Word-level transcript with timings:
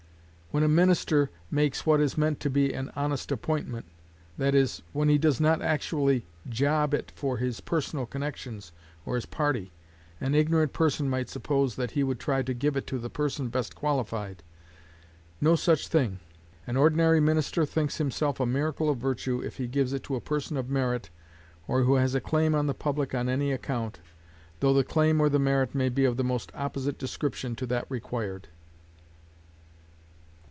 When 0.53 0.63
a 0.63 0.67
minister 0.67 1.31
makes 1.49 1.85
what 1.85 2.01
is 2.01 2.17
meant 2.17 2.41
to 2.41 2.49
be 2.49 2.73
an 2.73 2.91
honest 2.93 3.31
appointment, 3.31 3.85
that 4.37 4.53
is, 4.53 4.81
when 4.91 5.07
he 5.07 5.17
does 5.17 5.39
not 5.39 5.61
actually 5.61 6.25
job 6.49 6.93
it 6.93 7.09
for 7.15 7.37
his 7.37 7.61
personal 7.61 8.05
connections 8.05 8.73
or 9.05 9.15
his 9.15 9.25
party, 9.25 9.71
an 10.19 10.35
ignorant 10.35 10.73
person 10.73 11.09
might 11.09 11.29
suppose 11.29 11.77
that 11.77 11.91
he 11.91 12.03
would 12.03 12.19
try 12.19 12.41
to 12.41 12.53
give 12.53 12.75
it 12.75 12.85
to 12.87 12.99
the 12.99 13.09
person 13.09 13.47
best 13.47 13.75
qualified. 13.75 14.43
No 15.39 15.55
such 15.55 15.87
thing. 15.87 16.19
An 16.67 16.75
ordinary 16.75 17.21
minister 17.21 17.65
thinks 17.65 17.95
himself 17.95 18.41
a 18.41 18.45
miracle 18.45 18.89
of 18.89 18.97
virtue 18.97 19.39
if 19.41 19.55
he 19.55 19.67
gives 19.69 19.93
it 19.93 20.03
to 20.03 20.17
a 20.17 20.19
person 20.19 20.57
of 20.57 20.69
merit, 20.69 21.09
or 21.65 21.83
who 21.83 21.95
has 21.95 22.13
a 22.13 22.19
claim 22.19 22.55
on 22.55 22.67
the 22.67 22.73
public 22.73 23.15
on 23.15 23.29
any 23.29 23.53
account, 23.53 24.01
though 24.59 24.73
the 24.73 24.83
claim 24.83 25.21
or 25.21 25.29
the 25.29 25.39
merit 25.39 25.73
may 25.73 25.87
be 25.87 26.03
of 26.03 26.17
the 26.17 26.25
most 26.25 26.51
opposite 26.53 26.97
description 26.97 27.55
to 27.55 27.65
that 27.67 27.85
required. 27.87 28.49